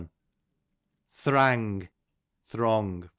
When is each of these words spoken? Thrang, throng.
Thrang, 1.13 1.89
throng. 2.43 3.07